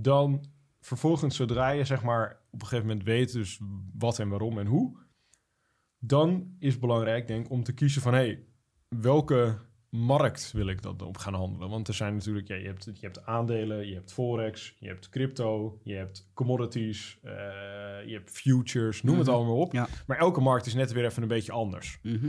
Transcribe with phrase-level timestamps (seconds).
[0.00, 0.44] Dan
[0.80, 3.60] vervolgens, zodra je zeg maar op een gegeven moment weet dus
[3.98, 4.96] wat en waarom en hoe,
[5.98, 8.44] dan is het belangrijk denk ik om te kiezen van hey,
[8.88, 9.58] welke
[9.90, 11.68] markt wil ik dat op gaan handelen?
[11.68, 15.08] Want er zijn natuurlijk, ja, je, hebt, je hebt aandelen, je hebt forex, je hebt
[15.08, 17.32] crypto, je hebt commodities, eh,
[18.06, 19.36] je hebt futures, noem het Mhm.
[19.36, 19.72] allemaal op.
[19.72, 19.88] Ja.
[20.06, 21.98] Maar elke markt is net weer even een beetje anders.
[22.02, 22.28] Mhm.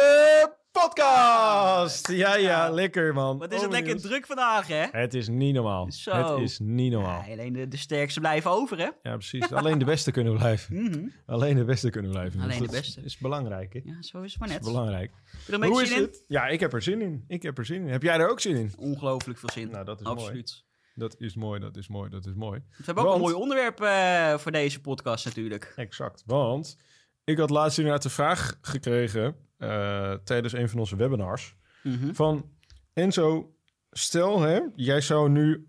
[0.95, 2.07] podcast.
[2.07, 3.37] Ja, ja, lekker man.
[3.37, 4.85] Wat is het Oh, lekker druk vandaag, hè?
[4.91, 5.91] Het is niet normaal.
[5.91, 6.11] Zo.
[6.11, 7.23] Het is niet normaal.
[7.27, 8.83] Ja, alleen de, de sterkste blijven over, hè?
[9.03, 9.51] Ja, precies.
[9.51, 10.59] Alleen de beste kunnen blijven.
[10.91, 11.07] Mhm.
[11.25, 12.39] Alleen de beste kunnen blijven.
[12.41, 13.01] Alleen Dus de dat beste.
[13.01, 13.79] is belangrijk, hè?
[13.83, 14.67] Ja, zo is het maar Dat net.
[14.67, 15.11] is belangrijk.
[15.25, 16.03] Heb je er een Hoe beetje is zin in?
[16.03, 16.25] het?
[16.27, 17.23] Ja, ik heb er zin in.
[17.27, 17.87] Ik heb er zin in.
[17.87, 18.73] Heb jij er ook zin in?
[18.77, 19.69] Ongelooflijk veel zin.
[19.71, 20.17] Nou, dat is mooi.
[20.19, 20.63] Absoluut.
[20.95, 22.59] Dat is mooi, dat is mooi, dat is mooi.
[22.69, 25.73] We hebben ook Want- een mooi onderwerp eh, voor deze podcast natuurlijk.
[25.75, 26.23] Exact.
[26.25, 26.77] Want
[27.23, 31.55] ik had laatst inderdaad de vraag gekregen eh, tijdens een van onze webinars.
[31.83, 32.13] Mhm.
[32.13, 32.45] Van
[32.93, 33.53] Enzo,
[33.91, 35.67] stel hè, jij zou nu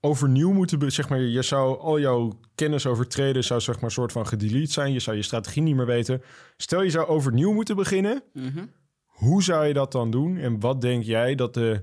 [0.00, 3.90] overnieuw moeten, zeg maar, je zou al jouw kennis over traden zou zeg maar een
[3.90, 4.92] soort van gedelete zijn.
[4.92, 6.22] Je zou je strategie niet meer weten.
[6.56, 8.22] Stel je zou overnieuw moeten beginnen.
[8.32, 8.64] Mhm.
[9.04, 10.36] Hoe zou je dat dan doen?
[10.36, 11.82] En wat denk jij dat de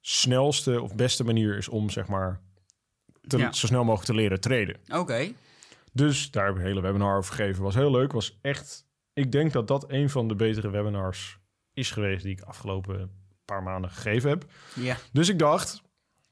[0.00, 2.40] snelste of beste manier is om zeg maar
[3.26, 3.52] te- Ja.
[3.52, 4.76] zo snel mogelijk te leren traden?
[4.92, 5.32] Oké.
[5.94, 7.62] Dus daar heb ik een hele webinar over gegeven.
[7.62, 8.12] Was heel leuk.
[8.12, 8.86] Was echt.
[9.12, 11.38] Ik denk dat dat een van de betere webinars
[11.74, 13.10] is geweest die ik afgelopen
[13.44, 14.44] paar maanden gegeven heb.
[14.74, 14.96] Ja.
[15.12, 15.82] Dus ik dacht,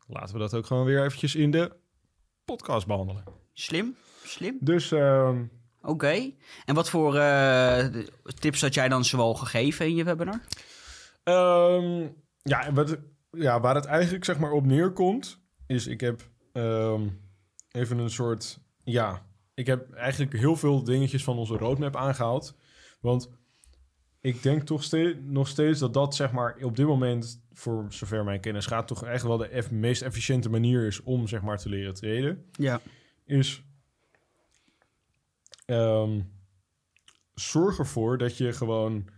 [0.06, 1.76] laten we dat ook gewoon weer eventjes in de
[2.44, 3.24] podcast behandelen.
[3.52, 3.96] Slim.
[4.24, 4.56] Slim.
[4.60, 5.44] Dus ehm,
[5.82, 6.30] Oké.
[6.64, 7.86] En wat voor eh,
[8.38, 10.40] tips had jij dan zoal gegeven in je webinar?
[11.22, 12.08] ehm,
[12.42, 12.98] ja, wat,
[13.30, 17.08] ja, waar het eigenlijk zeg maar op neerkomt, is ik heb ehm,
[17.70, 19.22] even een soort, ja,
[19.54, 22.56] ik heb eigenlijk heel veel dingetjes van onze roadmap aangehaald.
[23.00, 23.30] Want
[24.20, 28.24] ik denk toch steeds, nog steeds dat dat zeg maar op dit moment, voor zover
[28.24, 31.58] mijn kennis gaat, toch echt wel de eff- meest efficiënte manier is om zeg maar
[31.58, 32.44] te leren traden.
[32.52, 32.80] Ja.
[33.24, 33.62] is
[35.66, 36.20] ehm,
[37.34, 39.08] zorg ervoor dat je gewoon.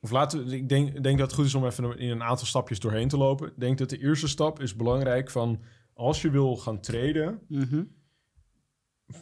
[0.00, 2.46] Of laten we, ik denk, denk dat het goed is om even in een aantal
[2.46, 3.48] stapjes doorheen te lopen.
[3.48, 5.62] Ik denk dat de eerste stap is belangrijk van
[5.94, 7.82] als je wil gaan traden, Mhm.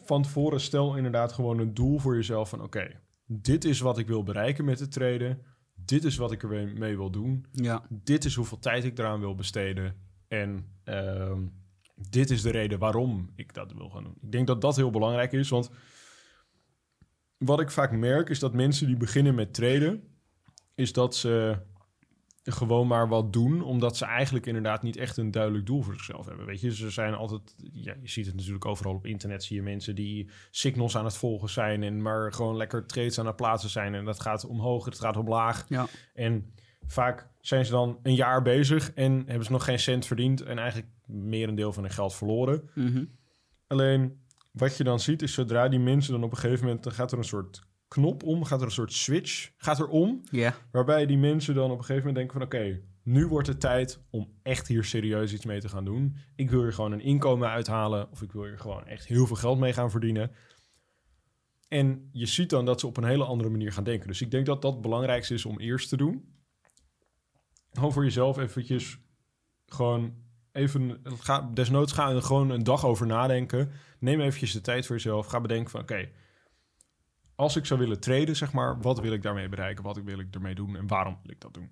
[0.03, 4.07] Van tevoren stel inderdaad gewoon een doel voor jezelf van oké, dit is wat ik
[4.07, 5.41] wil bereiken met het traden.
[5.73, 7.45] Dit is wat ik er mee wil doen.
[7.51, 7.83] Ja.
[7.89, 9.95] Dit is hoeveel tijd ik eraan wil besteden.
[10.27, 11.41] En ehm,
[12.09, 14.17] dit is de reden waarom ik dat wil gaan doen.
[14.21, 15.69] Ik denk dat dat heel belangrijk is, want
[17.37, 20.03] wat ik vaak merk is dat mensen die beginnen met traden,
[20.75, 21.57] is dat ze
[22.43, 26.25] gewoon maar wat doen, omdat ze eigenlijk inderdaad niet echt een duidelijk doel voor zichzelf
[26.25, 26.45] hebben.
[26.45, 29.61] Weet je, ze zijn altijd, ja, je ziet het natuurlijk overal op internet, zie je
[29.61, 33.69] mensen die signals aan het volgen zijn en maar gewoon lekker trades aan het plaatsen
[33.69, 35.65] zijn en dat gaat omhoog, het gaat omlaag.
[35.69, 35.87] Ja.
[36.13, 36.53] En
[36.85, 40.57] vaak zijn ze dan een jaar bezig en hebben ze nog geen cent verdiend en
[40.57, 42.69] eigenlijk meer een deel van hun geld verloren.
[42.75, 43.05] Mhm.
[43.67, 44.19] Alleen
[44.51, 47.11] wat je dan ziet is zodra die mensen dan op een gegeven moment, dan gaat
[47.11, 50.21] er een soort knop om, gaat er een soort switch, gaat er om,
[50.71, 53.99] waarbij die mensen dan op een gegeven moment denken van oké, nu wordt het tijd
[54.09, 56.15] om echt hier serieus iets mee te gaan doen.
[56.35, 59.35] Ik wil hier gewoon een inkomen uithalen of ik wil hier gewoon echt heel veel
[59.35, 60.31] geld mee gaan verdienen.
[61.67, 64.07] En je ziet dan dat ze op een hele andere manier gaan denken.
[64.07, 66.35] Dus ik denk dat dat het belangrijkste is om eerst te doen.
[67.71, 68.99] Gewoon voor jezelf eventjes
[69.65, 70.13] gewoon
[70.51, 73.71] even, ga, desnoods ga er gewoon een dag over nadenken.
[73.99, 75.25] Neem eventjes de tijd voor jezelf.
[75.25, 76.09] Ga bedenken van oké,
[77.41, 79.83] als ik zou willen traden, zeg maar, wat wil ik daarmee bereiken?
[79.83, 81.71] Wat wil ik ermee doen en waarom wil ik dat doen?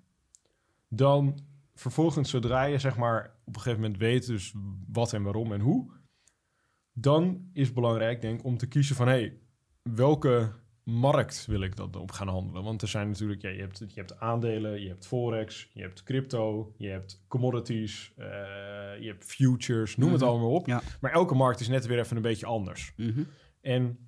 [0.88, 1.38] Dan
[1.74, 4.54] vervolgens, zodra je zeg maar op een gegeven moment weet dus
[4.92, 5.90] wat en waarom en hoe,
[6.92, 9.38] dan is het belangrijk denk ik om te kiezen van hey,
[9.82, 10.52] welke
[10.84, 12.62] markt wil ik dat op gaan handelen?
[12.62, 16.02] Want er zijn natuurlijk, ja, je, hebt, je hebt aandelen, je hebt forex, je hebt
[16.02, 18.26] crypto, je hebt commodities, eh,
[19.00, 20.30] je hebt futures, noem het Mhm.
[20.30, 20.66] allemaal op.
[20.66, 20.82] Ja.
[21.00, 22.92] Maar elke markt is net weer even een beetje anders.
[22.96, 23.22] Mhm.
[23.60, 23.98] En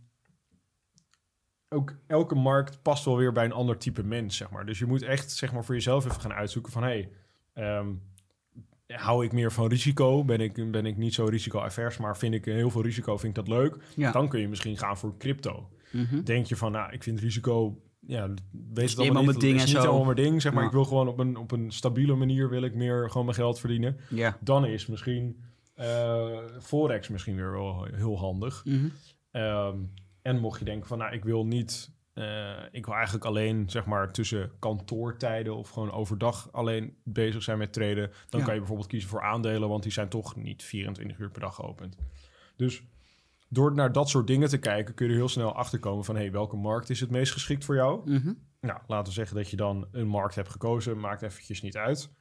[1.73, 4.67] ook elke markt past wel weer bij een ander type mens, zeg maar.
[4.67, 6.83] Dus je moet echt, zeg maar, voor jezelf even gaan uitzoeken van...
[6.83, 7.11] hey,
[7.53, 7.89] ehm,
[8.87, 10.25] hou ik meer van risico?
[10.25, 13.45] Ben ik, ben ik niet zo risico-avers, maar vind ik heel veel risico, vind ik
[13.45, 13.77] dat leuk?
[13.97, 14.13] Ja.
[14.13, 15.69] Dan kun je misschien gaan voor crypto.
[15.91, 16.23] Mhm.
[16.23, 18.29] Denk je van, nou, ik vind risico ja,
[18.75, 19.41] weet het allemaal niet.
[19.41, 19.81] ding is en niet zo.
[19.81, 20.63] helemaal mijn ding, zeg maar.
[20.63, 20.69] Ja.
[20.69, 23.61] Ik wil gewoon op een, op een stabiele manier wil ik meer gewoon mijn geld
[23.61, 23.97] verdienen.
[24.09, 24.39] Ja.
[24.41, 25.43] Dan is misschien
[25.75, 28.65] eh, Forex misschien weer wel heel handig.
[28.65, 28.89] Mhm.
[29.31, 29.77] Ehm,
[30.23, 31.93] en mocht je denken van, nou, ik wil niet...
[32.13, 37.59] eh, ik wil eigenlijk alleen, zeg maar, tussen kantoortijden of gewoon overdag alleen bezig zijn
[37.59, 38.11] met traden.
[38.29, 38.45] Dan Ja.
[38.45, 41.55] kan je bijvoorbeeld kiezen voor aandelen, want die zijn toch niet 24 uur per dag
[41.55, 41.97] geopend.
[42.57, 42.83] Dus
[43.49, 46.15] door naar dat soort dingen te kijken, kun je er heel snel achter komen van,
[46.15, 48.11] hé, hey, welke markt is het meest geschikt voor jou?
[48.11, 48.33] Mhm.
[48.61, 52.13] Nou, laten we zeggen dat je dan een markt hebt gekozen, maakt eventjes niet uit.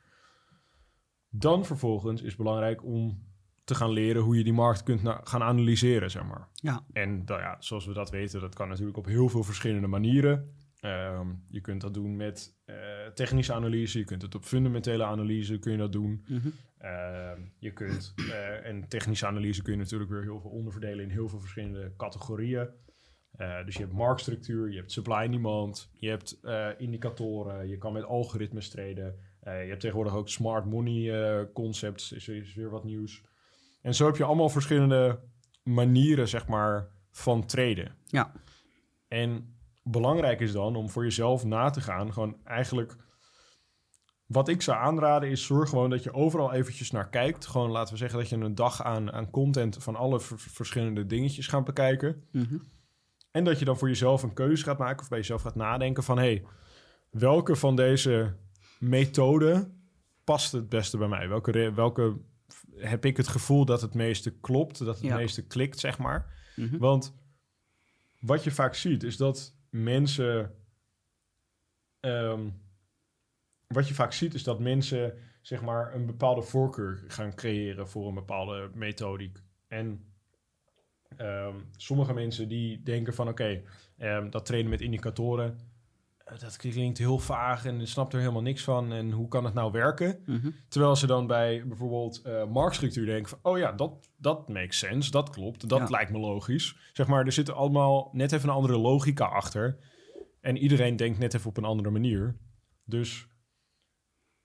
[1.30, 3.24] Dan vervolgens is het belangrijk om
[3.63, 6.48] te gaan leren hoe je die markt kunt gaan analyseren, zeg maar.
[6.54, 6.86] Ja.
[6.94, 10.54] En nou ja, zoals we dat weten, dat kan natuurlijk op heel veel verschillende manieren.
[10.81, 12.75] Ehm, je kunt dat doen met eh,
[13.13, 16.25] technische analyse, je kunt het op fundamentele analyse kun je dat doen.
[16.28, 16.50] Mhm.
[16.78, 21.10] Ehm, je kunt, eh, en technische analyse kun je natuurlijk weer heel veel onderverdelen in
[21.10, 22.68] heel veel verschillende categorieën.
[23.31, 26.40] Eh, dus je hebt marktstructuur, je hebt supply en demand, je hebt
[26.78, 29.16] indicatoren, je kan met algoritmes treden.
[29.44, 33.24] Je hebt tegenwoordig ook smart money concepts, is, is weer wat nieuws.
[33.81, 35.19] En zo heb je allemaal verschillende
[35.63, 37.95] manieren, zeg maar, van traden.
[38.06, 38.31] Ja.
[39.07, 42.95] En belangrijk is dan om voor jezelf na te gaan, gewoon eigenlijk...
[44.25, 47.45] Wat ik zou aanraden is zorg gewoon dat je overal eventjes naar kijkt.
[47.48, 51.06] Gewoon laten we zeggen dat je een dag aan, aan content van alle ver- verschillende
[51.06, 52.24] dingetjes gaat bekijken.
[52.31, 52.57] Mhm.
[53.31, 56.04] En dat je dan voor jezelf een keuze gaat maken of bij jezelf gaat nadenken
[56.04, 56.18] van...
[56.18, 56.44] hey,
[57.10, 58.36] welke van deze
[58.80, 59.81] methoden
[60.24, 61.27] past het beste bij mij?
[61.27, 62.18] Welke, welke
[62.75, 65.15] heb ik het gevoel dat het meeste klopt, dat het Ja.
[65.15, 66.33] meeste klikt, zeg maar?
[66.56, 66.77] Mhm.
[66.77, 67.13] Want
[68.19, 70.56] wat je vaak ziet is dat mensen...
[72.00, 72.50] ehm,
[73.68, 78.07] wat je vaak ziet is dat mensen zeg maar een bepaalde voorkeur gaan creëren voor
[78.07, 79.39] een bepaalde methodiek.
[79.68, 80.06] En
[81.18, 83.62] ehm, sommige mensen die denken van oké,
[83.98, 85.59] ehm, dat trainen met indicatoren,
[86.39, 88.91] dat klinkt heel vaag en je snapt er helemaal niks van.
[88.91, 90.19] En hoe kan het nou werken?
[90.25, 90.50] Mhm.
[90.68, 93.39] Terwijl ze dan bij bijvoorbeeld eh marktstructuur denken van...
[93.41, 95.88] oh ja, dat, dat makes sense, dat klopt, dat Ja.
[95.89, 96.75] lijkt me logisch.
[96.94, 99.77] Zeg maar, er zit allemaal net even een andere logica achter.
[100.41, 102.38] En iedereen denkt net even op een andere manier.
[102.83, 103.27] Dus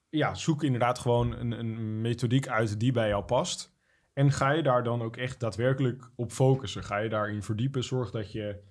[0.08, 3.74] ja, zoek inderdaad gewoon een, een methodiek uit die bij jou past.
[4.12, 6.84] En ga je daar dan ook echt daadwerkelijk op focussen.
[6.84, 7.84] Ga je daarin verdiepen.
[7.84, 8.62] Zorg dat je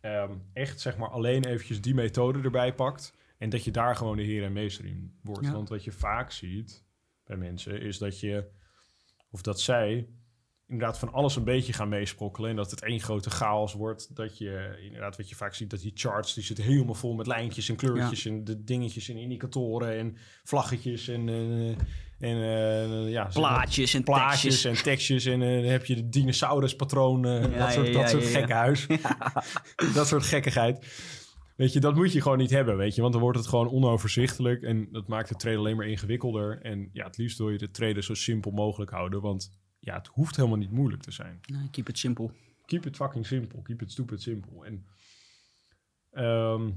[0.00, 3.14] ehm, echt zeg maar alleen eventjes die methode erbij pakt.
[3.38, 5.46] En dat je daar gewoon de heer en meester in wordt.
[5.46, 5.52] Ja.
[5.52, 6.84] Want wat je vaak ziet
[7.24, 8.50] bij mensen is dat je,
[9.30, 10.08] of dat zij
[10.66, 12.50] inderdaad van alles een beetje gaan meesprokkelen.
[12.50, 14.16] En dat het één grote chaos wordt.
[14.16, 17.26] Dat je inderdaad, wat je vaak ziet, dat die charts die zitten helemaal vol met
[17.26, 21.84] lijntjes en kleurtjes en de dingetjes en indicatoren en vlaggetjes en, eh,
[22.18, 24.78] en eh, ja, Plaatjes en plaatjes tekstjes.
[24.78, 25.24] en tekstjes.
[25.24, 28.38] En eh, dan heb je de dinosauruspatroon, Ja, dat soort, ja, dat soort ja.
[28.38, 28.86] gekkenhuis.
[29.94, 30.86] dat soort gekkigheid.
[31.56, 33.00] Weet je, dat moet je gewoon niet hebben, weet je.
[33.00, 36.60] Want dan wordt het gewoon onoverzichtelijk en dat maakt het traden alleen maar ingewikkelder.
[36.62, 39.50] En ja, het liefst wil je de traden zo simpel mogelijk houden, want
[39.80, 41.40] ja, het hoeft helemaal niet moeilijk te zijn.
[41.46, 42.30] Nee, keep it simple.
[42.64, 43.62] Keep it fucking simple.
[43.62, 44.66] Keep it stupid simple.
[44.66, 44.86] En
[46.10, 46.70] ehm,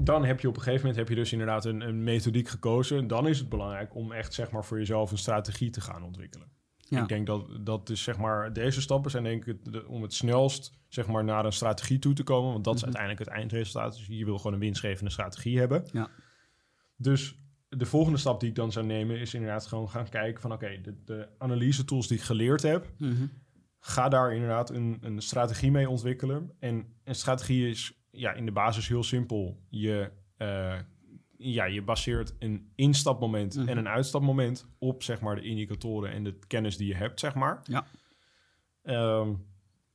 [0.00, 2.98] dan heb je op een gegeven moment heb je dus inderdaad een, een methodiek gekozen.
[2.98, 6.02] En dan is het belangrijk om echt zeg maar voor jezelf een strategie te gaan
[6.02, 6.48] ontwikkelen.
[6.76, 7.02] Ja.
[7.02, 10.14] Ik denk dat dat dus zeg maar deze stappen zijn denk ik de- om het
[10.14, 12.90] snelst zeg maar naar een strategie toe te komen, want dat is Mhm.
[12.90, 13.96] uiteindelijk het eindresultaat.
[13.96, 15.84] Dus je wil gewoon een winstgevende strategie hebben.
[15.92, 16.10] Ja.
[16.96, 17.38] Dus
[17.68, 20.80] de volgende stap die ik dan zou nemen is inderdaad gewoon gaan kijken van oké,
[20.82, 23.26] de, de analyse tools die ik geleerd heb, Mhm.
[23.78, 26.52] ga daar inderdaad een, een strategie mee ontwikkelen.
[26.58, 29.60] En een strategie is ja, in de basis heel simpel.
[29.68, 30.78] Je, eh,
[31.36, 33.68] ja, je baseert een instapmoment Mhm.
[33.68, 37.34] en een uitstapmoment op zeg maar, de indicatoren en de kennis die je hebt, zeg
[37.34, 37.60] maar.
[37.64, 37.86] Ja.
[38.82, 39.34] Ehm,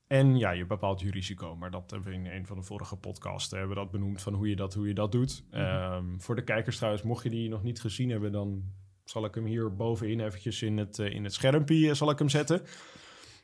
[0.06, 1.56] en ja, je bepaalt je risico.
[1.56, 4.34] Maar dat hebben we in een van de vorige podcasts hebben we dat benoemd van
[4.34, 5.44] hoe je dat, hoe je dat doet.
[5.50, 5.60] Mhm.
[5.60, 8.62] Ehm, voor de kijkers trouwens, mocht je die nog niet gezien hebben, dan
[9.04, 12.18] zal ik hem hier bovenin eventjes in het, eh, in het schermpje eh, zal ik
[12.18, 12.62] hem zetten.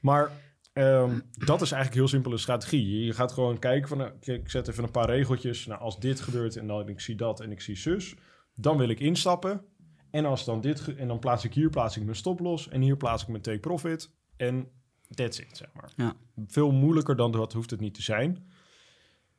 [0.01, 0.31] Maar
[0.79, 3.05] ehm, dat is eigenlijk heel simpele strategie.
[3.05, 5.67] Je gaat gewoon kijken van, nou, ik- zet even een paar regeltjes.
[5.67, 8.15] Nou, als dit gebeurt en dan ik zie dat en ik zie zus,
[8.55, 9.65] dan wil ik instappen.
[10.11, 12.81] En als dan dit en dan plaats ik hier plaats ik mijn stop los en
[12.81, 14.69] hier plaats ik mijn take profit en
[15.15, 15.93] that's it, zeg maar.
[15.97, 16.15] Ja.
[16.47, 18.47] Veel moeilijker dan dat hoeft het niet te zijn.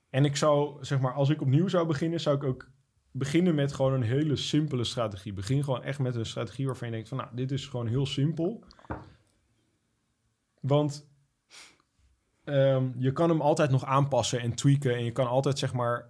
[0.09, 2.69] En ik zou, zeg maar, als ik opnieuw zou beginnen, zou ik ook
[3.11, 5.33] beginnen met gewoon een hele simpele strategie.
[5.33, 8.05] Begin gewoon echt met een strategie waarvan je denkt van, nou, dit is gewoon heel
[8.05, 8.63] simpel.
[10.61, 11.08] Want
[12.49, 14.95] ehm, je kan hem altijd nog aanpassen en tweaken.
[14.95, 16.09] En je kan altijd, zeg maar,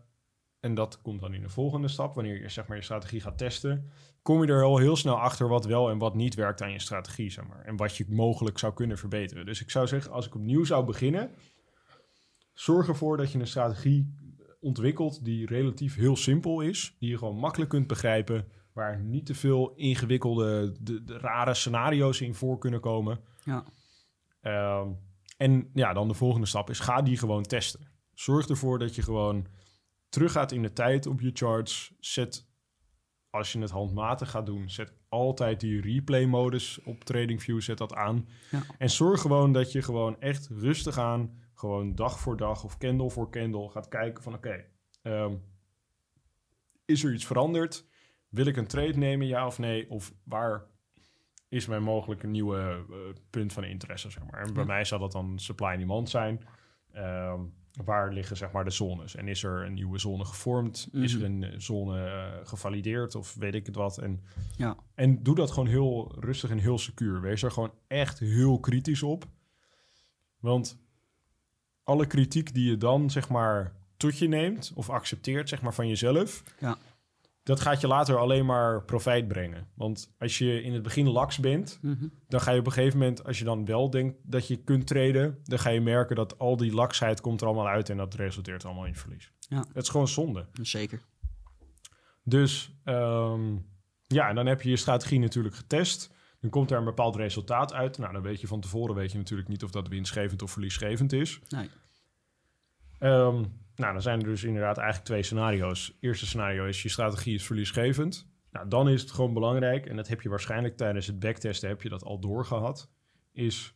[0.60, 3.38] en dat komt dan in de volgende stap, wanneer je zeg maar je strategie gaat
[3.38, 3.92] testen,
[4.22, 6.80] kom je er al heel snel achter wat wel en wat niet werkt aan je
[6.80, 7.62] strategie, zeg maar.
[7.62, 9.46] En wat je mogelijk zou kunnen verbeteren.
[9.46, 11.32] Dus ik zou zeggen, als ik opnieuw zou beginnen,
[12.54, 14.14] zorg ervoor dat je een strategie
[14.60, 16.96] ontwikkeld die relatief heel simpel is.
[17.00, 18.48] Die je gewoon makkelijk kunt begrijpen.
[18.74, 23.20] Waar niet te veel ingewikkelde, de, de rare scenario's in voor kunnen komen.
[23.44, 23.64] Ja.
[24.42, 24.88] Ehm,
[25.40, 27.88] en ja, dan de volgende stap is: ga die gewoon testen.
[28.14, 29.48] Zorg ervoor dat je gewoon
[30.10, 31.94] teruggaat in de tijd op je charts.
[32.00, 32.48] Zet,
[33.30, 37.62] als je het handmatig gaat doen, zet altijd die replay-modus op TradingView.
[37.62, 38.28] Zet dat aan.
[38.52, 38.62] Ja.
[38.78, 43.10] En zorg gewoon dat je gewoon echt rustig aan, gewoon dag voor dag of candle
[43.10, 44.66] voor candle gaat kijken van: oké,
[45.02, 45.36] ehm,
[46.86, 47.86] is er iets veranderd?
[48.30, 49.90] Wil ik een trade nemen, ja of nee?
[49.90, 50.68] Of waar
[51.50, 52.58] is mijn mogelijk een nieuwe
[52.90, 52.96] eh,
[53.30, 54.42] punt van interesse, zeg maar.
[54.42, 54.68] En bij Ja.
[54.68, 56.42] mij zal dat dan supply en demand zijn.
[56.94, 57.40] Ehm,
[57.84, 59.16] waar liggen zeg maar de zones?
[59.16, 60.90] En is er een nieuwe zone gevormd?
[60.92, 61.32] Is er Mhm.
[61.44, 63.98] een eh, zone eh, gevalideerd of weet ik het wat?
[63.98, 64.24] En,
[64.58, 64.76] Ja.
[64.96, 67.22] en doe dat gewoon heel rustig en heel secuur.
[67.22, 69.26] Wees er gewoon echt heel kritisch op.
[70.40, 70.78] Want
[71.84, 75.88] alle kritiek die je dan zeg maar tot je neemt of accepteert zeg maar van
[75.88, 76.78] jezelf, Ja.
[77.50, 79.68] Dat gaat je later alleen maar profijt brengen.
[79.76, 82.08] Want als je in het begin laks bent, Mhm.
[82.28, 84.88] dan ga je op een gegeven moment, als je dan wel denkt dat je kunt
[84.88, 88.14] traden, dan ga je merken dat al die laksheid komt er allemaal uit en dat
[88.14, 89.32] resulteert allemaal in verlies.
[89.40, 89.66] Ja.
[89.74, 90.46] Het is gewoon zonde.
[90.62, 91.02] Zeker.
[92.24, 93.56] Dus ehm,
[94.08, 96.12] ja, en dan heb je je strategie natuurlijk getest.
[96.42, 97.98] Dan komt er een bepaald resultaat uit.
[97.98, 101.14] Nou, dan weet je van tevoren weet je natuurlijk niet of dat winstgevend of verliesgevend
[101.14, 101.40] is.
[101.50, 101.70] Nee.
[103.00, 103.44] Ehm,
[103.80, 105.98] nou, dan zijn er dus inderdaad eigenlijk twee scenario's.
[106.00, 108.28] Eerste scenario is je strategie is verliesgevend.
[108.52, 111.82] Nou, dan is het gewoon belangrijk, en dat heb je waarschijnlijk tijdens het backtesten heb
[111.82, 112.90] je dat al doorgehad,
[113.32, 113.74] is,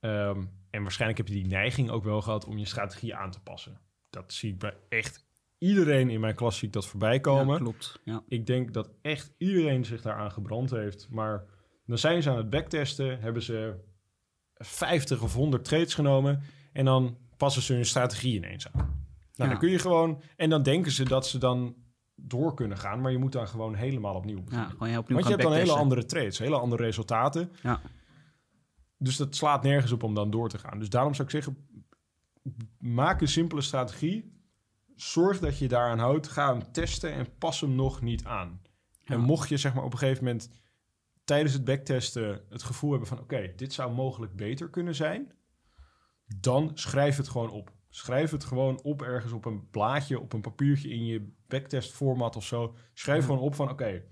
[0.00, 3.40] ehm, en waarschijnlijk heb je die neiging ook wel gehad om je strategie aan te
[3.40, 3.80] passen.
[4.10, 5.26] Dat zie ik bij echt
[5.58, 7.54] iedereen in mijn klas zie ik dat voorbij komen.
[7.54, 8.00] Ja, klopt.
[8.04, 8.22] Ja.
[8.28, 11.08] Ik denk dat echt iedereen zich daaraan gebrand heeft.
[11.10, 11.44] Maar
[11.86, 13.74] dan zijn ze aan het backtesten, hebben ze
[14.54, 16.42] 50 of 100 trades genomen
[16.72, 18.99] en dan passen ze hun strategie ineens aan.
[19.40, 19.58] Nou, Ja.
[19.58, 21.74] dan kun je gewoon, en dan denken ze dat ze dan
[22.14, 24.70] door kunnen gaan, maar je moet dan gewoon helemaal opnieuw ja, beginnen.
[24.70, 27.52] gewoon heel opnieuw Want je hebt dan hele andere trades, hele andere resultaten.
[27.62, 27.80] Ja.
[28.98, 30.78] Dus dat slaat nergens op om dan door te gaan.
[30.78, 31.56] Dus daarom zou ik zeggen,
[32.78, 34.38] maak een simpele strategie.
[34.96, 36.28] Zorg dat je daaraan houdt.
[36.28, 38.60] Ga hem testen en pas hem nog niet aan.
[38.98, 39.14] Ja.
[39.14, 40.50] En mocht je zeg maar op een gegeven moment
[41.24, 43.18] tijdens het backtesten het gevoel hebben van...
[43.18, 45.32] oké, dit zou mogelijk beter kunnen zijn...
[46.40, 47.72] dan schrijf het gewoon op.
[47.92, 52.36] Schrijf het gewoon op ergens op een blaadje, op een papiertje in je backtest format
[52.36, 52.74] of zo.
[52.94, 53.24] Schrijf Ja.
[53.26, 54.02] gewoon op van oké,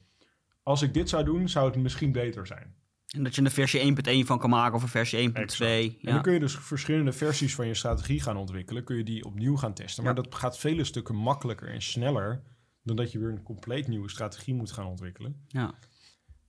[0.62, 2.75] als ik dit zou doen, zou het misschien beter zijn.
[3.08, 3.80] En dat je een versie
[4.23, 5.32] 1.1 van kan maken of een versie 1.2.
[5.42, 5.70] Exact.
[5.70, 6.12] En Ja.
[6.12, 8.85] dan kun je dus verschillende versies van je strategie gaan ontwikkelen.
[8.85, 10.04] Kun je die opnieuw gaan testen.
[10.04, 10.23] Maar Ja.
[10.23, 12.42] dat gaat vele stukken makkelijker en sneller
[12.82, 15.44] dan dat je weer een compleet nieuwe strategie moet gaan ontwikkelen.
[15.49, 15.75] ja.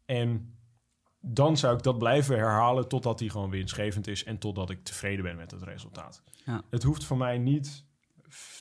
[0.05, 0.57] En
[1.21, 5.23] dan zou ik dat blijven herhalen totdat die gewoon winstgevend is en totdat ik tevreden
[5.23, 6.23] ben met het resultaat.
[6.45, 6.61] Ja.
[6.69, 7.85] Het hoeft voor mij niet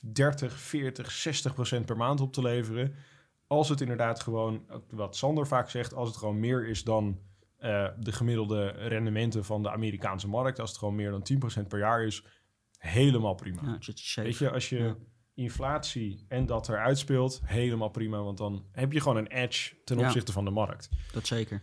[0.02, 2.94] 30, 40, 60 procent per maand op te leveren.
[3.46, 7.18] Als het inderdaad gewoon, wat Sander vaak zegt, als het gewoon meer is dan
[7.56, 11.26] eh, de gemiddelde rendementen van de Amerikaanse markt, als het gewoon meer dan
[11.62, 12.24] 10% per jaar is,
[12.78, 13.62] helemaal prima.
[13.62, 14.22] ja.
[14.22, 14.96] Weet je, als je Ja.
[15.34, 19.98] inflatie en dat eruit speelt, helemaal prima, want dan heb je gewoon een edge ten
[19.98, 20.88] opzichte van de markt.
[21.12, 21.62] Dat zeker.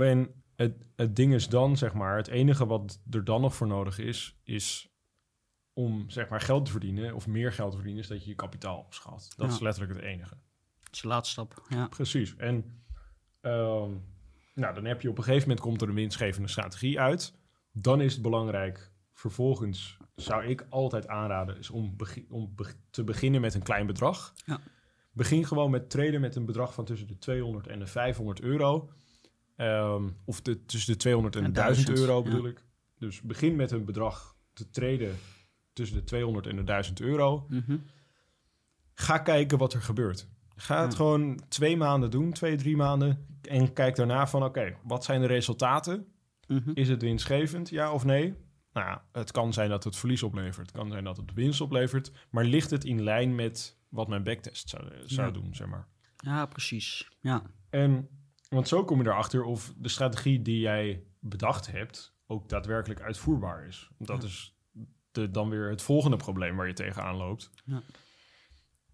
[0.00, 3.66] En het, het ding is dan, zeg maar, het enige wat er dan nog voor
[3.66, 4.90] nodig is, is
[5.72, 8.36] om zeg maar geld te verdienen of meer geld te verdienen, is dat je je
[8.36, 9.36] kapitaal opschaalt.
[9.36, 9.54] Dat Ja.
[9.54, 10.34] is letterlijk het enige.
[10.82, 11.62] Dat is de laatste stap.
[11.68, 11.86] Ja.
[11.86, 12.36] Precies.
[12.36, 12.82] En
[13.40, 13.90] ehm,
[14.54, 17.34] nou, dan heb je op een gegeven moment komt er een winstgevende strategie uit.
[17.72, 22.54] Dan is het belangrijk, vervolgens zou ik altijd aanraden, is om, begi- om
[22.90, 24.34] te beginnen met een klein bedrag.
[24.46, 24.60] Ja.
[25.12, 28.90] Begin gewoon met traden met een bedrag van tussen de 200 en de 500 euro.
[29.56, 32.30] Ehm, of de, tussen de 200 en En de 1000 1000, euro ja.
[32.30, 32.64] bedoel ik.
[32.98, 35.16] Dus begin met een bedrag te traden
[35.72, 37.46] tussen de 200 en de 1000 euro.
[37.48, 37.76] Mhm.
[38.94, 40.28] Ga kijken wat er gebeurt.
[40.56, 43.26] Ga het gewoon twee maanden doen, twee, drie maanden.
[43.42, 46.06] En kijk daarna van, oké, wat zijn de resultaten?
[46.48, 46.70] Mhm.
[46.74, 48.34] Is het winstgevend, ja of nee?
[48.72, 50.66] Nou ja, het kan zijn dat het verlies oplevert.
[50.66, 52.12] Het kan zijn dat het winst oplevert.
[52.30, 55.32] Maar ligt het in lijn met wat mijn backtest zou, zou Ja.
[55.32, 55.86] doen, zeg maar.
[56.16, 57.08] Ja, precies.
[57.20, 57.42] Ja.
[57.70, 58.08] En,
[58.48, 62.14] want zo kom je erachter of de strategie die jij bedacht hebt...
[62.26, 63.90] ook daadwerkelijk uitvoerbaar is.
[63.98, 64.28] Dat Ja.
[64.28, 64.56] is
[65.12, 67.50] de, dan weer het volgende probleem waar je tegenaan loopt.
[67.64, 67.82] Ja.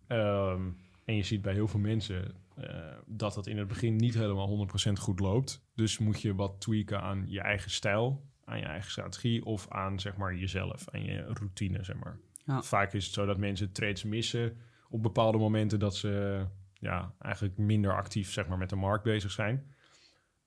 [0.06, 0.70] Ehm,
[1.04, 4.48] en je ziet bij heel veel mensen eh, dat het in het begin niet helemaal
[4.48, 5.64] 100% goed loopt.
[5.74, 10.00] Dus moet je wat tweaken aan je eigen stijl, aan je eigen strategie of aan
[10.00, 12.18] zeg maar jezelf, aan je routine, zeg maar.
[12.44, 12.62] Ja.
[12.62, 14.56] Vaak is het zo dat mensen trades missen
[14.88, 16.44] op bepaalde momenten dat ze
[16.82, 19.74] ja, eigenlijk minder actief zeg maar, met de markt bezig zijn.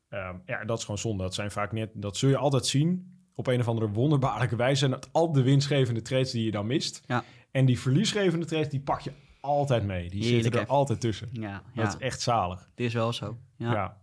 [0.10, 1.24] Ehm, ja, dat is gewoon zonde.
[1.24, 4.80] Dat zijn vaak net, dat zul je altijd zien op een of andere wonderbaarlijke wijze
[4.80, 7.04] zijn het al de winstgevende trades die je dan mist.
[7.06, 7.24] Ja.
[7.52, 10.10] En die verliesgevende trades, die pak je altijd mee.
[10.10, 10.74] Die Heerlijk, zitten er hè?
[10.74, 11.30] altijd tussen.
[11.32, 12.60] Ja, Dat ja is echt zalig.
[12.60, 13.38] het is wel zo.
[13.58, 13.72] Ja.
[13.74, 14.02] Ja.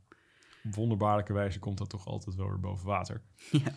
[0.65, 3.23] Op wonderbaarlijke wijze komt dat toch altijd wel weer boven water.
[3.51, 3.73] Ja.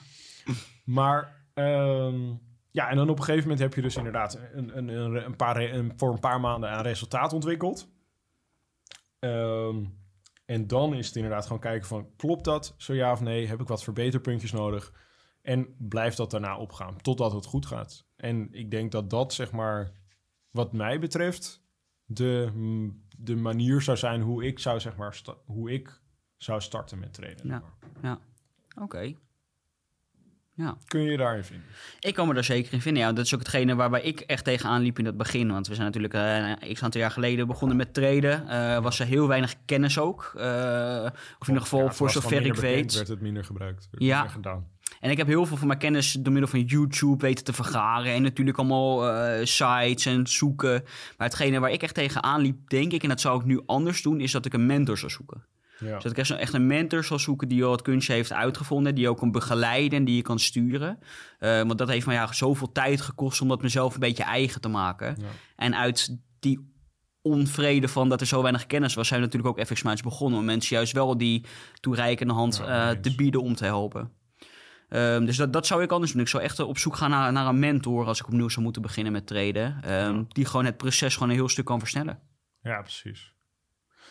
[0.84, 2.34] Maar ehm,
[2.72, 4.88] ja, en dan op een gegeven moment heb je dus inderdaad een, een,
[5.26, 7.90] een, paar, een, voor een paar maanden een resultaat ontwikkeld.
[9.26, 9.86] Ehm,
[10.46, 12.74] en dan is het inderdaad gewoon kijken van, klopt dat?
[12.78, 13.48] Zo ja of nee?
[13.48, 14.94] Heb ik wat verbeterpuntjes nodig?
[15.42, 18.06] En blijft dat daarna opgaan, totdat het goed gaat.
[18.16, 19.92] En ik denk dat dat, zeg maar,
[20.52, 21.64] wat mij betreft,
[22.06, 26.02] de, mm, de manier zou zijn hoe ik zou, zeg maar, hoe ik
[26.38, 27.64] zou starten met trainen.
[28.02, 28.20] Ja.
[28.82, 29.16] Oké.
[30.58, 30.78] Ja.
[30.88, 31.66] Kun je je daarin vinden?
[32.00, 33.04] Ik kan me daar zeker in vinden.
[33.04, 35.52] Ja, dat is ook hetgene waarbij ik echt tegenaan liep in het begin.
[35.52, 38.48] Want we zijn natuurlijk eh x aantal jaar geleden begonnen met traden.
[38.48, 40.34] Eh was er heel weinig kennis ook.
[40.38, 40.46] Eh,
[41.40, 42.94] of in ieder geval, Ja, voor zover ik weet.
[42.94, 43.88] werd het minder gebruikt.
[43.92, 44.28] Werd Ja.
[44.28, 44.68] gedaan.
[45.00, 48.14] En ik heb heel veel van mijn kennis door middel van YouTube weten te vergaren.
[48.14, 49.02] En natuurlijk allemaal
[49.46, 50.84] sites en zoeken.
[51.18, 54.02] Maar hetgene waar ik echt tegenaan liep, denk ik, en dat zou ik nu anders
[54.02, 55.44] doen, is dat ik een mentor zou zoeken.
[55.80, 55.94] Ja.
[55.94, 58.34] Dus dat ik echt, zo- echt een mentor zal zoeken die al het kunstje heeft
[58.34, 58.96] uitgevonden.
[58.96, 61.00] Die je ook kan begeleiden en die je kan sturen.
[61.40, 64.62] Eh, want dat heeft me ja, zoveel tijd gekost om dat mezelf een beetje eigen
[64.62, 65.16] te maken.
[65.20, 65.26] Ja.
[65.56, 66.74] En uit die
[67.22, 69.08] onvrede van dat er zo weinig kennis was...
[69.08, 70.40] zijn we natuurlijk ook FX Minds begonnen...
[70.40, 71.46] om mensen juist wel die
[71.80, 74.12] toereikende hand Ja, eh, te bieden om te helpen.
[74.90, 76.22] Ehm, dus dat, dat zou ik anders doen.
[76.22, 78.06] Ik zou echt op zoek gaan naar, naar een mentor...
[78.06, 79.78] als ik opnieuw zou moeten beginnen met traden.
[79.84, 82.20] ehm, Die gewoon het proces gewoon een heel stuk kan versnellen.
[82.62, 83.34] ja, precies.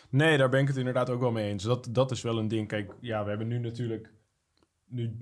[0.09, 1.63] Nee, daar ben ik het inderdaad ook wel mee eens.
[1.63, 2.67] Dat, dat is wel een ding.
[2.67, 4.13] Kijk, ja, we hebben nu natuurlijk...
[4.87, 5.17] Nu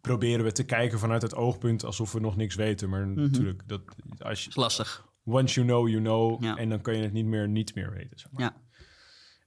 [0.00, 2.88] proberen we te kijken vanuit het oogpunt alsof we nog niks weten.
[2.88, 3.82] Maar natuurlijk, dat,
[4.18, 5.06] als je, is lastig.
[5.24, 6.42] once you know, you know.
[6.42, 6.56] Ja.
[6.56, 8.18] En dan kan je het niet meer niet meer weten.
[8.18, 8.42] Zeg maar.
[8.42, 8.56] Ja.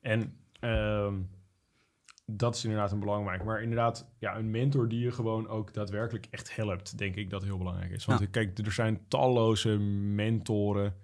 [0.01, 1.21] En ehm,
[2.25, 3.43] dat is inderdaad een belangrijk.
[3.43, 7.43] Maar inderdaad, ja, een mentor die je gewoon ook daadwerkelijk echt helpt, denk ik dat
[7.43, 8.05] heel belangrijk is.
[8.05, 8.25] Want Ja.
[8.31, 9.77] kijk, er zijn talloze
[10.13, 10.95] mentoren,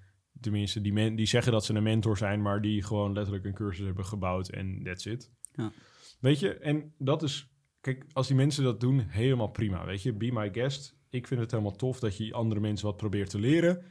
[0.41, 3.53] tenminste, die, men, die zeggen dat ze een mentor zijn, maar die gewoon letterlijk een
[3.53, 5.31] cursus hebben gebouwd en that's it.
[5.53, 5.71] Ja.
[6.19, 7.49] Weet je, en dat is,
[7.81, 9.85] kijk, als die mensen dat doen, helemaal prima.
[9.85, 10.99] Weet je, be my guest.
[11.09, 13.85] Ik vind het helemaal tof dat je andere mensen wat probeert te leren.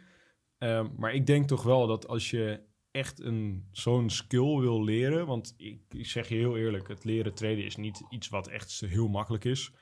[0.58, 5.26] Ehm, maar ik denk toch wel dat als je echt een, zo'n skill wil leren...
[5.26, 8.80] want ik, ik zeg je heel eerlijk, het leren traden is niet iets wat echt
[8.80, 9.72] heel makkelijk is.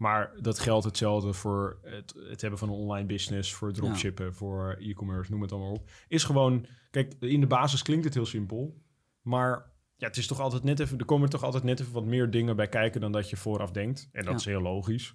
[0.00, 3.54] Maar dat geldt hetzelfde voor het, het hebben van een online business...
[3.54, 5.90] voor dropshippen, voor e-commerce, noem het allemaal op.
[6.08, 8.82] Is gewoon, kijk, in de basis klinkt het heel simpel...
[9.22, 10.98] maar ja, het is toch altijd net even...
[10.98, 13.00] er komen toch altijd net even wat meer dingen bij kijken...
[13.00, 14.08] dan dat je vooraf denkt.
[14.12, 14.38] En dat Ja.
[14.38, 15.14] is heel logisch.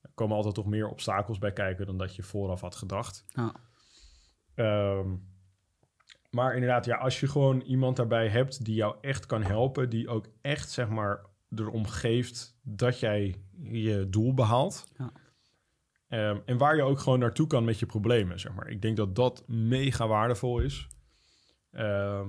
[0.00, 1.86] Er komen altijd toch meer obstakels bij kijken...
[1.86, 3.24] dan dat je vooraf had gedacht.
[3.28, 3.54] Ja.
[4.54, 5.14] Ehm,
[6.30, 10.08] maar inderdaad, ja, als je gewoon iemand daarbij hebt die jou echt kan helpen, die
[10.08, 14.86] ook echt zeg maar erom geeft dat jij je doel behaalt.
[14.98, 15.12] Ja.
[16.08, 18.68] Ehm, en waar je ook gewoon naartoe kan met je problemen, zeg maar.
[18.68, 20.88] Ik denk dat dat mega waardevol is.
[21.70, 22.28] Ehm,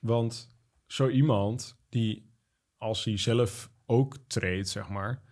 [0.00, 0.56] want
[0.86, 2.34] zo iemand die,
[2.76, 5.22] als hij zelf ook treedt, zeg maar,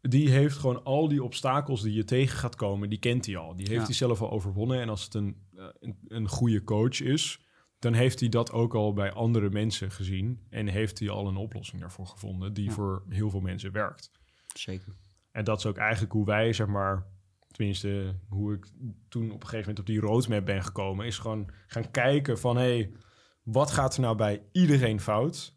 [0.00, 3.56] die heeft gewoon al die obstakels die je tegen gaat komen, die kent hij al.
[3.56, 3.84] Die heeft Ja.
[3.86, 4.80] hij zelf al overwonnen.
[4.80, 7.45] En als het een, eh, een, een goede coach is,
[7.78, 10.46] dan heeft hij dat ook al bij andere mensen gezien.
[10.50, 12.70] En heeft hij al een oplossing daarvoor gevonden, die Ja.
[12.72, 14.10] voor heel veel mensen werkt.
[14.54, 14.96] Zeker.
[15.30, 17.06] En dat is ook eigenlijk hoe wij, zeg maar,
[17.50, 18.66] tenminste, hoe ik
[19.08, 22.56] toen op een gegeven moment op die roadmap ben gekomen, is gewoon gaan kijken van,
[22.56, 22.92] hé, hey,
[23.42, 25.54] wat gaat er nou bij iedereen fout?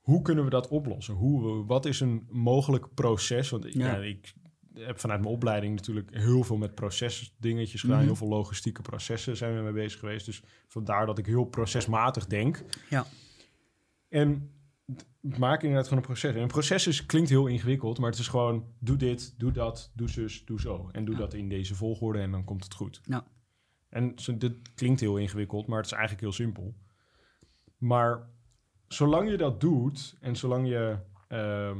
[0.00, 1.14] Hoe kunnen we dat oplossen?
[1.14, 3.50] Hoe, wat is een mogelijk proces?
[3.50, 3.86] Want ik, Ja.
[3.86, 4.34] ja, ik
[4.74, 7.96] heb vanuit mijn opleiding natuurlijk heel veel met procesdingetjes gedaan.
[7.96, 8.06] Mhm.
[8.06, 10.26] Heel veel logistieke processen zijn we mee bezig geweest.
[10.26, 12.64] Dus vandaar dat ik heel procesmatig denk.
[12.90, 13.06] Ja.
[14.08, 14.50] En
[15.20, 16.34] maak inderdaad gewoon een proces.
[16.34, 18.64] En een proces is, klinkt heel ingewikkeld, maar het is gewoon...
[18.78, 20.88] doe dit, doe dat, doe zus, doe zo.
[20.92, 21.20] En doe Ja.
[21.20, 23.00] dat in deze volgorde en dan komt het goed.
[23.04, 23.26] Ja.
[23.88, 26.74] En dit klinkt heel ingewikkeld, maar het is eigenlijk heel simpel.
[27.78, 28.28] Maar
[28.88, 30.98] zolang je dat doet en zolang je...
[31.28, 31.78] ehm,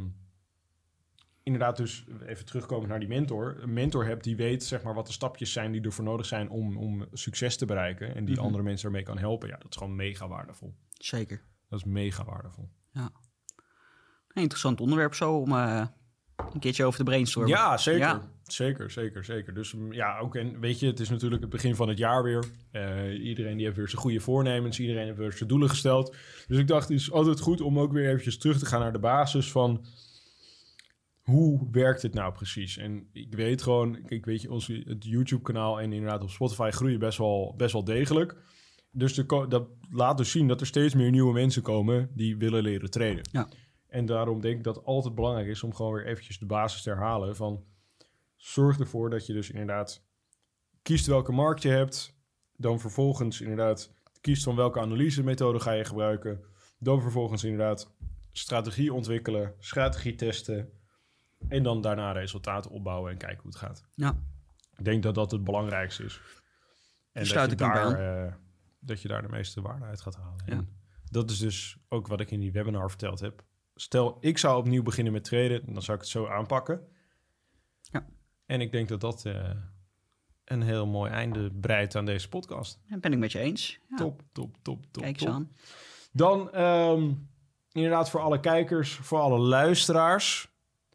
[1.45, 3.57] inderdaad dus even terugkomen naar die mentor.
[3.61, 6.51] Een mentor hebt die weet zeg maar wat de stapjes zijn die ervoor nodig zijn
[6.51, 8.15] om, om succes te bereiken.
[8.15, 8.45] En die Mhm.
[8.45, 9.49] andere mensen ermee kan helpen.
[9.49, 10.75] Ja, dat is gewoon mega waardevol.
[10.91, 11.43] Zeker.
[11.69, 12.69] Dat is mega waardevol.
[12.93, 15.87] Een interessant onderwerp zo om eh,
[16.53, 17.51] een keertje over te brainstormen.
[17.53, 18.01] Ja, zeker.
[18.01, 18.33] Ja.
[18.43, 19.55] Zeker, zeker, zeker.
[19.55, 22.23] Dus mm, ja, ook en weet je, het is natuurlijk het begin van het jaar
[22.23, 22.45] weer.
[22.71, 24.81] Eh, iedereen die heeft weer zijn goede voornemens.
[24.81, 26.17] Iedereen heeft weer zijn doelen gesteld.
[26.47, 28.93] Dus ik dacht, het is altijd goed om ook weer eventjes terug te gaan naar
[28.93, 29.85] de basis van...
[31.25, 32.77] Hoe werkt het nou precies?
[32.77, 36.99] En ik weet gewoon, ik weet je, ons het YouTube-kanaal en inderdaad op Spotify groeien
[36.99, 38.37] best wel, best wel degelijk.
[38.91, 42.63] Dus de, dat laat dus zien dat er steeds meer nieuwe mensen komen die willen
[42.63, 43.29] leren traden.
[43.33, 43.49] Ja.
[43.87, 46.83] En daarom denk ik dat het altijd belangrijk is om gewoon weer eventjes de basis
[46.83, 47.37] te herhalen.
[47.37, 47.65] Van
[48.37, 50.05] zorg ervoor dat je dus inderdaad
[50.83, 52.17] kiest welke markt je hebt.
[52.57, 56.45] Dan vervolgens inderdaad kiest van welke analysemethode ga je gebruiken.
[56.79, 57.91] Dan vervolgens inderdaad
[58.33, 60.69] strategie ontwikkelen, strategie testen.
[61.49, 63.85] En dan daarna resultaten opbouwen en kijken hoe het gaat.
[63.95, 64.19] Ja.
[64.77, 66.21] Ik denk dat dat het belangrijkste is.
[67.13, 68.33] En dat, je daar, eh,
[68.81, 70.43] dat je daar de meeste waarde uit gaat halen.
[70.47, 70.65] Ja.
[71.11, 73.45] Dat is dus ook wat ik in die webinar verteld heb.
[73.75, 76.89] Stel, ik zou opnieuw beginnen met traden, dan zou ik het zo aanpakken.
[77.81, 78.07] Ja.
[78.47, 79.51] En ik denk dat dat eh,
[80.45, 82.81] een heel mooi einde breidt aan deze podcast.
[82.87, 83.79] Dat ben ik met je eens.
[83.89, 85.03] Ja, Top, top, top, top.
[85.03, 85.33] Kijk eens top.
[85.33, 85.53] aan.
[86.13, 87.13] Dan ehm,
[87.73, 90.54] inderdaad voor alle kijkers, voor alle luisteraars.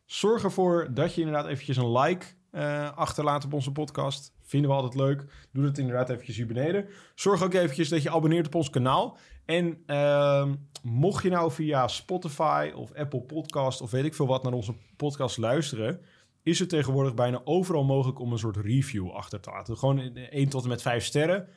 [0.10, 4.34] Zorg ervoor dat je inderdaad eventjes een like eh, achterlaat op onze podcast.
[4.42, 5.26] Vinden we altijd leuk.
[5.52, 6.88] Doe dat inderdaad eventjes hier beneden.
[7.16, 9.18] Zorg ook eventjes dat je abonneert op ons kanaal.
[9.46, 14.44] En ehm, mocht je nou via Spotify of Apple Podcast of weet ik veel wat
[14.44, 16.02] naar onze podcast luisteren...
[16.44, 19.78] is het tegenwoordig bijna overal mogelijk om een soort review achter te laten.
[19.78, 21.48] Gewoon in 1 tot en met 5 sterren.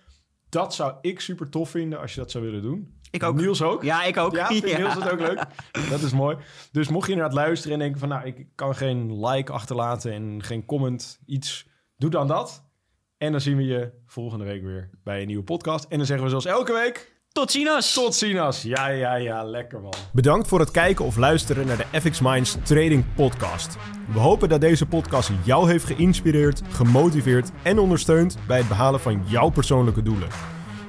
[0.53, 3.01] Dat zou ik super tof vinden als je dat zou willen doen.
[3.11, 3.35] Ik ook.
[3.37, 3.83] Niels ook.
[3.83, 4.35] Ja, ik ook.
[4.35, 4.79] Ja, vindt Ja.
[4.79, 5.47] Niels het ook leuk?
[5.91, 6.37] Dat is mooi.
[6.73, 8.09] Dus mocht je inderdaad luisteren en denken van...
[8.09, 11.69] nou, ik kan geen like achterlaten en geen comment, iets...
[11.97, 12.65] doe dan dat.
[13.17, 15.85] En dan zien we je volgende week weer bij een nieuwe podcast.
[15.85, 17.22] En dan zeggen we zoals elke week...
[17.33, 17.93] Tot ziens!
[17.93, 18.63] Tot ziens.
[18.63, 19.43] Ja, ja, ja.
[19.43, 19.93] Lekker man.
[20.13, 23.77] Bedankt voor het kijken of luisteren naar de FX Minds Trading Podcast.
[24.13, 29.23] We hopen dat deze podcast jou heeft geïnspireerd, gemotiveerd en ondersteund bij het behalen van
[29.27, 30.29] jouw persoonlijke doelen.